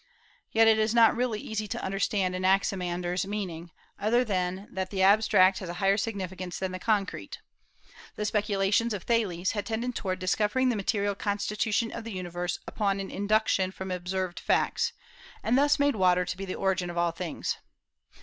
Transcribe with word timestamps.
Yet 0.51 0.67
it 0.67 0.79
is 0.79 0.95
not 0.95 1.15
really 1.15 1.39
easy 1.39 1.67
to 1.67 1.83
understand 1.83 2.33
Anaximander's 2.33 3.27
meaning, 3.27 3.69
other 3.99 4.25
than 4.25 4.67
that 4.71 4.89
the 4.89 5.03
abstract 5.03 5.59
has 5.59 5.69
a 5.69 5.75
higher 5.75 5.95
significance 5.95 6.57
than 6.57 6.71
the 6.71 6.79
concrete. 6.79 7.37
The 8.15 8.25
speculations 8.25 8.95
of 8.95 9.03
Thales 9.03 9.51
had 9.51 9.67
tended 9.67 9.93
toward 9.93 10.17
discovering 10.17 10.69
the 10.69 10.75
material 10.75 11.13
constitution 11.13 11.91
of 11.91 12.03
the 12.03 12.13
universe 12.13 12.57
upon 12.65 12.99
an 12.99 13.11
induction 13.11 13.69
from 13.69 13.91
observed 13.91 14.39
facts, 14.39 14.91
and 15.43 15.55
thus 15.55 15.77
made 15.77 15.95
water 15.95 16.25
to 16.25 16.35
be 16.35 16.45
the 16.45 16.55
origin 16.55 16.89
of 16.89 16.97
all 16.97 17.11
things. 17.11 17.57